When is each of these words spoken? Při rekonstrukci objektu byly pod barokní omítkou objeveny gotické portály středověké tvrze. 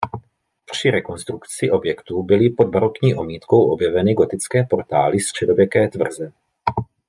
Při 0.71 0.91
rekonstrukci 0.91 1.71
objektu 1.71 2.23
byly 2.23 2.49
pod 2.49 2.67
barokní 2.67 3.15
omítkou 3.15 3.71
objeveny 3.71 4.13
gotické 4.13 4.63
portály 4.63 5.19
středověké 5.19 5.87
tvrze. 5.87 6.31